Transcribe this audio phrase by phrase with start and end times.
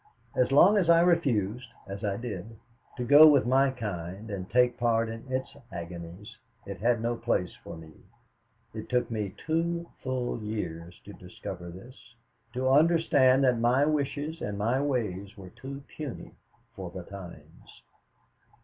[0.35, 2.57] As long as I refused, as I did,
[2.97, 7.53] to go with my kind and take part in its agonies, it had no place
[7.63, 7.91] for me.
[8.73, 12.15] It took me two full years to discover this,
[12.53, 16.33] to understand that my wishes and my ways were too puny
[16.75, 17.83] for the times.